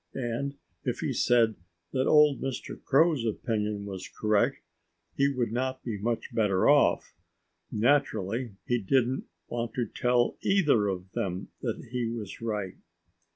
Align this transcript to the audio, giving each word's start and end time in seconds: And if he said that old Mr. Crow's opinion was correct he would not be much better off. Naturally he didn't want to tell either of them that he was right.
And 0.15 0.55
if 0.83 1.01
he 1.01 1.13
said 1.13 1.53
that 1.93 2.07
old 2.07 2.41
Mr. 2.41 2.83
Crow's 2.85 3.23
opinion 3.23 3.85
was 3.85 4.09
correct 4.09 4.57
he 5.13 5.27
would 5.31 5.51
not 5.51 5.83
be 5.83 5.99
much 5.99 6.33
better 6.33 6.67
off. 6.67 7.13
Naturally 7.71 8.55
he 8.65 8.79
didn't 8.79 9.25
want 9.47 9.75
to 9.75 9.85
tell 9.85 10.37
either 10.41 10.87
of 10.87 11.11
them 11.11 11.49
that 11.61 11.89
he 11.91 12.07
was 12.07 12.41
right. 12.41 12.77